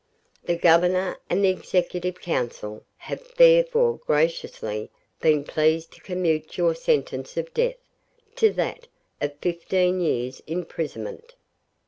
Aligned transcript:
The 0.43 0.55
Governor 0.57 1.19
and 1.29 1.45
the 1.45 1.49
Executive 1.49 2.21
Council 2.21 2.83
have 2.97 3.21
therefore 3.37 3.97
graciously 3.99 4.89
been 5.21 5.43
pleased 5.43 5.91
to 5.93 6.01
commute 6.01 6.57
your 6.57 6.73
sentence 6.73 7.37
of 7.37 7.53
death 7.53 7.77
to 8.37 8.51
that 8.53 8.87
of 9.21 9.37
fifteen 9.43 9.99
years' 10.01 10.41
imprisonment.' 10.47 11.35